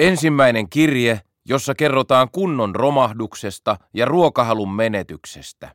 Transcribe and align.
Ensimmäinen 0.00 0.70
kirje, 0.70 1.20
jossa 1.48 1.74
kerrotaan 1.74 2.28
kunnon 2.32 2.74
romahduksesta 2.74 3.76
ja 3.94 4.04
ruokahalun 4.04 4.72
menetyksestä. 4.72 5.74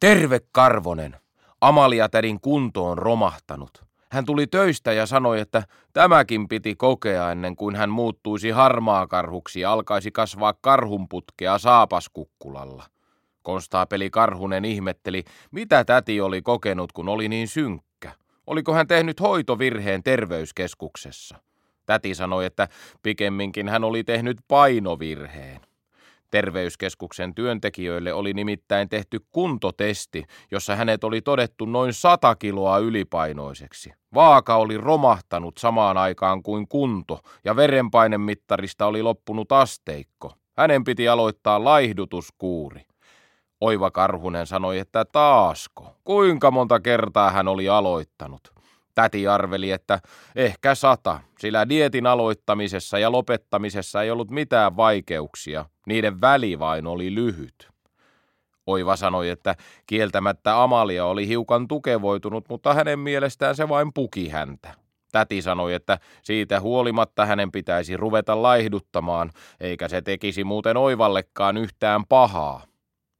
Terve 0.00 0.40
Karvonen, 0.52 1.16
Amalia-tädin 1.60 2.40
kunto 2.40 2.86
on 2.86 2.98
romahtanut. 2.98 3.84
Hän 4.12 4.24
tuli 4.24 4.46
töistä 4.46 4.92
ja 4.92 5.06
sanoi, 5.06 5.40
että 5.40 5.62
tämäkin 5.92 6.48
piti 6.48 6.74
kokea 6.74 7.30
ennen 7.30 7.56
kuin 7.56 7.76
hän 7.76 7.90
muuttuisi 7.90 8.50
harmaakarhuksi 8.50 9.60
ja 9.60 9.72
alkaisi 9.72 10.10
kasvaa 10.10 10.54
karhunputkea 10.60 11.58
saapaskukkulalla. 11.58 12.84
Konstaapeli 13.42 14.10
Karhunen 14.10 14.64
ihmetteli, 14.64 15.24
mitä 15.50 15.84
täti 15.84 16.20
oli 16.20 16.42
kokenut, 16.42 16.92
kun 16.92 17.08
oli 17.08 17.28
niin 17.28 17.48
synkkä. 17.48 18.12
Oliko 18.46 18.74
hän 18.74 18.86
tehnyt 18.86 19.20
hoitovirheen 19.20 20.02
terveyskeskuksessa? 20.02 21.43
Täti 21.86 22.14
sanoi, 22.14 22.46
että 22.46 22.68
pikemminkin 23.02 23.68
hän 23.68 23.84
oli 23.84 24.04
tehnyt 24.04 24.38
painovirheen. 24.48 25.60
Terveyskeskuksen 26.30 27.34
työntekijöille 27.34 28.12
oli 28.12 28.32
nimittäin 28.32 28.88
tehty 28.88 29.20
kuntotesti, 29.32 30.24
jossa 30.50 30.76
hänet 30.76 31.04
oli 31.04 31.20
todettu 31.20 31.64
noin 31.64 31.92
100 31.92 32.34
kiloa 32.34 32.78
ylipainoiseksi. 32.78 33.92
Vaaka 34.14 34.56
oli 34.56 34.76
romahtanut 34.76 35.58
samaan 35.58 35.96
aikaan 35.96 36.42
kuin 36.42 36.68
kunto 36.68 37.20
ja 37.44 37.56
verenpainemittarista 37.56 38.86
oli 38.86 39.02
loppunut 39.02 39.52
asteikko. 39.52 40.32
Hänen 40.56 40.84
piti 40.84 41.08
aloittaa 41.08 41.64
laihdutuskuuri. 41.64 42.86
Oiva 43.60 43.90
Karhunen 43.90 44.46
sanoi, 44.46 44.78
että 44.78 45.04
taasko. 45.04 45.96
Kuinka 46.04 46.50
monta 46.50 46.80
kertaa 46.80 47.30
hän 47.30 47.48
oli 47.48 47.68
aloittanut? 47.68 48.53
Täti 48.94 49.28
arveli, 49.28 49.70
että 49.70 50.00
ehkä 50.36 50.74
sata, 50.74 51.20
sillä 51.38 51.68
dietin 51.68 52.06
aloittamisessa 52.06 52.98
ja 52.98 53.12
lopettamisessa 53.12 54.02
ei 54.02 54.10
ollut 54.10 54.30
mitään 54.30 54.76
vaikeuksia, 54.76 55.64
niiden 55.86 56.20
väli 56.20 56.58
vain 56.58 56.86
oli 56.86 57.14
lyhyt. 57.14 57.68
Oiva 58.66 58.96
sanoi, 58.96 59.28
että 59.28 59.54
kieltämättä 59.86 60.62
Amalia 60.62 61.06
oli 61.06 61.28
hiukan 61.28 61.68
tukevoitunut, 61.68 62.44
mutta 62.48 62.74
hänen 62.74 62.98
mielestään 62.98 63.56
se 63.56 63.68
vain 63.68 63.92
puki 63.92 64.28
häntä. 64.28 64.74
Täti 65.12 65.42
sanoi, 65.42 65.74
että 65.74 65.98
siitä 66.22 66.60
huolimatta 66.60 67.26
hänen 67.26 67.52
pitäisi 67.52 67.96
ruveta 67.96 68.42
laihduttamaan, 68.42 69.30
eikä 69.60 69.88
se 69.88 70.02
tekisi 70.02 70.44
muuten 70.44 70.76
Oivallekaan 70.76 71.56
yhtään 71.56 72.06
pahaa. 72.06 72.62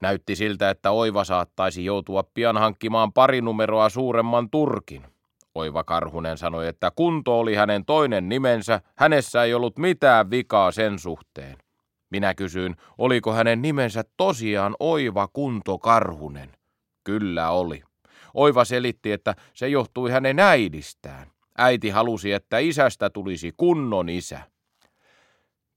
Näytti 0.00 0.36
siltä, 0.36 0.70
että 0.70 0.90
Oiva 0.90 1.24
saattaisi 1.24 1.84
joutua 1.84 2.24
pian 2.34 2.56
hankkimaan 2.56 3.12
pari 3.12 3.40
numeroa 3.40 3.88
suuremman 3.88 4.50
turkin. 4.50 5.13
Oiva 5.54 5.84
Karhunen 5.84 6.38
sanoi, 6.38 6.68
että 6.68 6.90
kunto 6.96 7.38
oli 7.38 7.54
hänen 7.54 7.84
toinen 7.84 8.28
nimensä, 8.28 8.80
hänessä 8.96 9.42
ei 9.44 9.54
ollut 9.54 9.78
mitään 9.78 10.30
vikaa 10.30 10.72
sen 10.72 10.98
suhteen. 10.98 11.56
Minä 12.10 12.34
kysyin, 12.34 12.76
oliko 12.98 13.32
hänen 13.32 13.62
nimensä 13.62 14.04
tosiaan 14.16 14.76
Oiva 14.80 15.28
Kunto 15.32 15.78
Karhunen. 15.78 16.52
Kyllä 17.04 17.50
oli. 17.50 17.82
Oiva 18.34 18.64
selitti, 18.64 19.12
että 19.12 19.34
se 19.54 19.68
johtui 19.68 20.10
hänen 20.10 20.38
äidistään. 20.38 21.26
Äiti 21.58 21.90
halusi, 21.90 22.32
että 22.32 22.58
isästä 22.58 23.10
tulisi 23.10 23.52
kunnon 23.56 24.08
isä. 24.08 24.40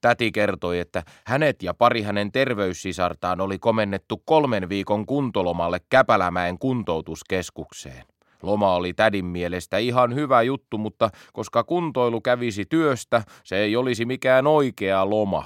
Täti 0.01 0.31
kertoi, 0.31 0.79
että 0.79 1.03
hänet 1.25 1.63
ja 1.63 1.73
pari 1.73 2.01
hänen 2.01 2.31
terveyssisartaan 2.31 3.41
oli 3.41 3.59
komennettu 3.59 4.21
kolmen 4.25 4.69
viikon 4.69 5.05
kuntolomalle 5.05 5.79
Käpälämäen 5.89 6.59
kuntoutuskeskukseen. 6.59 8.03
Loma 8.43 8.75
oli 8.75 8.93
tädin 8.93 9.25
mielestä 9.25 9.77
ihan 9.77 10.15
hyvä 10.15 10.41
juttu, 10.41 10.77
mutta 10.77 11.09
koska 11.33 11.63
kuntoilu 11.63 12.21
kävisi 12.21 12.65
työstä, 12.69 13.23
se 13.43 13.57
ei 13.57 13.75
olisi 13.75 14.05
mikään 14.05 14.47
oikea 14.47 15.09
loma. 15.09 15.45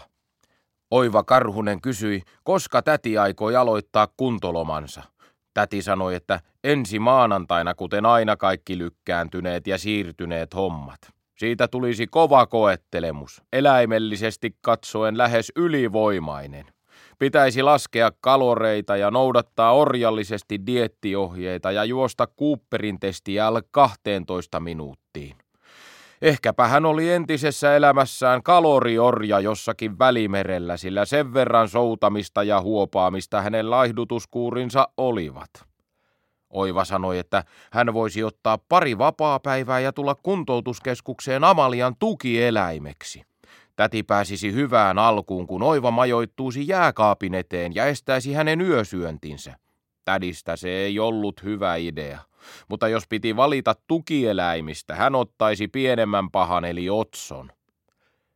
Oiva 0.92 1.23
Karhunen 1.23 1.81
kysyi, 1.81 2.22
koska 2.44 2.81
täti 2.81 3.18
aikoi 3.18 3.56
aloittaa 3.56 4.07
kuntolomansa. 4.18 5.03
Täti 5.53 5.81
sanoi, 5.81 6.16
että 6.16 6.40
ensi 6.63 7.00
maanantaina, 7.00 7.74
kuten 7.74 8.06
aina 8.06 8.38
kaikki 8.38 8.78
lykkääntyneet 8.78 9.68
ja 9.68 9.78
siirtyneet 9.78 10.56
hommat. 10.56 11.00
Siitä 11.38 11.68
tulisi 11.68 12.08
kova 12.08 12.46
koettelemus, 12.46 13.41
eläimellisesti 13.53 14.56
katsoen 14.62 15.18
lähes 15.18 15.52
ylivoimainen. 15.56 16.66
Pitäisi 17.22 17.64
laskea 17.64 18.12
kaloreita 18.22 18.98
ja 18.98 19.12
noudattaa 19.12 19.74
orjallisesti 19.74 20.66
diettiohjeita 20.66 21.72
ja 21.72 21.84
juosta 21.84 22.28
Cooperin 22.40 23.00
testiä 23.00 23.48
alle 23.48 23.62
12 23.72 24.59
minuuttiin. 24.59 25.38
Ehkäpä 26.22 26.68
hän 26.68 26.86
oli 26.86 27.12
entisessä 27.12 27.76
elämässään 27.76 28.44
kaloriorja 28.44 29.40
jossakin 29.40 30.00
välimerellä, 30.00 30.78
sillä 30.78 31.06
sen 31.06 31.34
verran 31.34 31.70
soutamista 31.70 32.44
ja 32.44 32.62
huopaamista 32.62 33.42
hänen 33.42 33.70
laihdutuskuurinsa 33.70 34.88
olivat. 34.98 35.50
Oiva 36.50 36.86
sanoi, 36.86 37.20
että 37.20 37.44
hän 37.72 37.94
voisi 37.94 38.24
ottaa 38.24 38.58
pari 38.58 38.98
vapaapäivää 38.98 39.80
ja 39.80 39.94
tulla 39.94 40.16
kuntoutuskeskukseen 40.16 41.44
Amalian 41.44 41.96
tukieläimeksi. 42.00 43.31
Täti 43.81 44.03
pääsisi 44.03 44.53
hyvään 44.53 45.00
alkuun, 45.00 45.47
kun 45.47 45.64
Oiva 45.64 45.92
majoittuisi 45.92 46.68
jääkaapin 46.68 47.34
eteen 47.34 47.75
ja 47.75 47.86
estäisi 47.86 48.34
hänen 48.34 48.62
yösyöntinsä. 48.62 49.56
Tädistä 50.06 50.56
se 50.56 50.69
ei 50.69 51.00
ollut 51.00 51.44
hyvä 51.44 51.75
idea. 51.75 52.20
Mutta 52.70 52.88
jos 52.88 53.03
piti 53.09 53.36
valita 53.36 53.75
tukieläimistä, 53.88 54.96
hän 54.96 55.16
ottaisi 55.16 55.68
pienemmän 55.68 56.31
pahan 56.31 56.66
eli 56.66 56.90
Otson. 56.90 57.52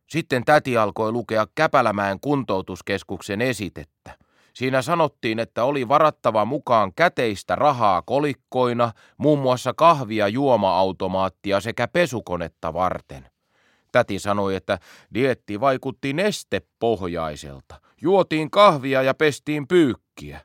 Sitten 0.06 0.44
täti 0.44 0.76
alkoi 0.76 1.12
lukea 1.12 1.46
Käpälämäen 1.54 2.20
kuntoutuskeskuksen 2.20 3.40
esitettä. 3.40 4.18
Siinä 4.54 4.82
sanottiin, 4.82 5.38
että 5.38 5.64
oli 5.64 5.88
varattava 5.88 6.44
mukaan 6.44 6.92
käteistä 6.96 7.54
rahaa 7.54 8.02
kolikkoina, 8.02 8.92
muun 9.18 9.38
muassa 9.38 9.74
kahvia, 9.74 10.28
juoma-automaattia 10.28 11.60
sekä 11.60 11.88
pesukonetta 11.88 12.72
varten. 12.72 13.35
Täti 13.96 14.18
sanoi, 14.18 14.54
että 14.54 14.78
dietti 15.14 15.60
vaikutti 15.60 16.12
nestepohjaiselta. 16.12 17.80
Juotiin 18.02 18.50
kahvia 18.50 19.02
ja 19.02 19.14
pestiin 19.14 19.68
pyykkiä. 19.68 20.40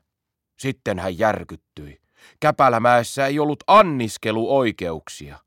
Sitten 0.58 0.98
hän 0.98 1.18
järkyttyi. 1.18 2.00
Käpälämäessä 2.40 3.26
ei 3.26 3.38
ollut 3.38 3.64
anniskeluoikeuksia. 3.66 5.38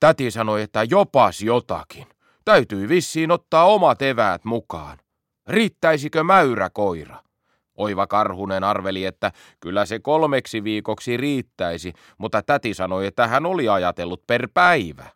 Täti 0.00 0.30
sanoi, 0.30 0.62
että 0.62 0.82
jopas 0.90 1.40
jotakin. 1.40 2.06
Täytyy 2.44 2.88
vissiin 2.88 3.30
ottaa 3.30 3.64
omat 3.64 4.02
eväät 4.02 4.44
mukaan. 4.44 4.98
Riittäisikö 5.46 6.24
mäyräkoira? 6.24 7.22
Oiva 7.74 8.06
Karhunen 8.06 8.64
arveli, 8.64 9.04
että 9.04 9.32
kyllä 9.60 9.86
se 9.86 9.98
kolmeksi 9.98 10.64
viikoksi 10.64 11.16
riittäisi, 11.16 11.92
mutta 12.18 12.42
täti 12.42 12.74
sanoi, 12.74 13.06
että 13.06 13.26
hän 13.26 13.46
oli 13.46 13.68
ajatellut 13.68 14.26
per 14.26 14.48
päivä 14.54 15.15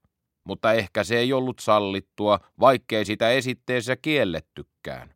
mutta 0.50 0.72
ehkä 0.72 1.04
se 1.04 1.18
ei 1.18 1.32
ollut 1.32 1.58
sallittua, 1.58 2.38
vaikkei 2.60 3.04
sitä 3.04 3.30
esitteessä 3.30 3.96
kiellettykään. 3.96 5.14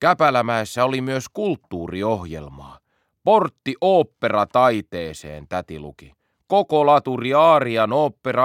Käpälämäessä 0.00 0.84
oli 0.84 1.00
myös 1.00 1.28
kulttuuriohjelmaa. 1.32 2.78
Portti 3.24 3.74
opera 3.80 4.46
taiteeseen, 4.46 5.48
täti 5.48 5.78
luki. 5.78 6.12
Koko 6.46 6.86
laturi 6.86 7.34
Aarian 7.34 7.90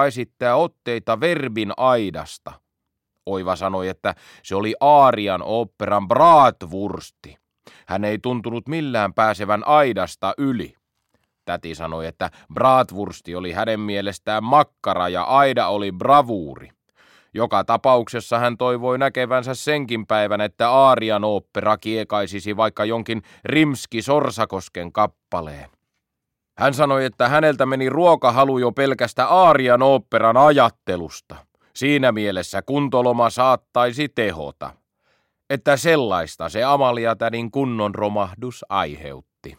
esittää 0.08 0.56
otteita 0.56 1.20
verbin 1.20 1.72
aidasta. 1.78 2.54
Oiva 3.26 3.56
sanoi, 3.56 3.88
että 3.88 4.16
se 4.44 4.56
oli 4.56 4.76
Aarian 4.80 5.42
operan 5.44 6.08
Bratwursti. 6.08 7.38
Hän 7.88 8.04
ei 8.04 8.20
tuntunut 8.20 8.68
millään 8.68 9.14
pääsevän 9.14 9.68
aidasta 9.68 10.34
yli. 10.38 10.81
Täti 11.46 11.76
sanoi, 11.76 12.08
että 12.08 12.30
Bratwursti 12.54 13.36
oli 13.36 13.52
hänen 13.52 13.80
mielestään 13.80 14.44
makkara 14.44 15.10
ja 15.10 15.24
Aida 15.24 15.68
oli 15.68 15.92
bravuuri. 15.92 16.70
Joka 17.34 17.64
tapauksessa 17.64 18.40
hän 18.40 18.58
toivoi 18.58 18.98
näkevänsä 18.98 19.56
senkin 19.56 20.08
päivän, 20.08 20.42
että 20.42 20.70
Aarian 20.70 21.24
opera 21.24 21.78
kiekaisisi 21.78 22.58
vaikka 22.58 22.86
jonkin 22.86 23.22
Rimski 23.46 24.02
Sorsakosken 24.02 24.92
kappaleen. 24.92 25.70
Hän 26.58 26.74
sanoi, 26.74 27.06
että 27.06 27.30
häneltä 27.30 27.66
meni 27.66 27.90
ruokahalu 27.90 28.58
jo 28.58 28.72
pelkästä 28.72 29.28
Aarian 29.28 29.82
oopperan 29.82 30.38
ajattelusta. 30.38 31.36
Siinä 31.76 32.12
mielessä 32.12 32.62
kuntoloma 32.62 33.30
saattaisi 33.30 34.10
tehota. 34.10 34.74
Että 35.50 35.78
sellaista 35.78 36.50
se 36.50 36.64
Amalia 36.64 37.16
kunnon 37.52 37.96
romahdus 37.96 38.66
aiheutti. 38.70 39.58